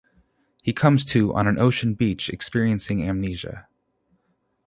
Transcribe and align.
He 0.63 0.73
comes 0.73 1.05
to 1.05 1.31
on 1.35 1.45
an 1.45 1.59
ocean 1.61 1.93
beach 1.93 2.27
experiencing 2.31 3.07
amnesia. 3.07 3.67